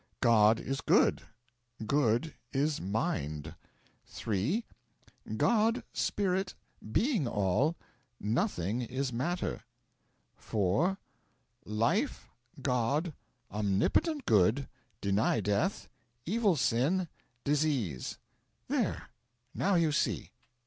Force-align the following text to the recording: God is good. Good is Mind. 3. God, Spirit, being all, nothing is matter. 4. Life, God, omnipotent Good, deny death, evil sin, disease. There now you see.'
God 0.21 0.59
is 0.59 0.81
good. 0.81 1.21
Good 1.85 2.33
is 2.51 2.81
Mind. 2.81 3.53
3. 4.07 4.65
God, 5.37 5.83
Spirit, 5.93 6.55
being 6.91 7.27
all, 7.27 7.75
nothing 8.19 8.81
is 8.81 9.13
matter. 9.13 9.61
4. 10.37 10.97
Life, 11.65 12.31
God, 12.63 13.13
omnipotent 13.51 14.25
Good, 14.25 14.67
deny 15.01 15.39
death, 15.39 15.87
evil 16.25 16.55
sin, 16.55 17.07
disease. 17.43 18.17
There 18.69 19.09
now 19.53 19.75
you 19.75 19.91
see.' 19.91 20.31